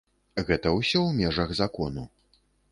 Гэта 0.47 0.71
ўсё 0.77 0.97
ў 1.03 1.11
межах 1.19 1.55
закону. 1.63 2.09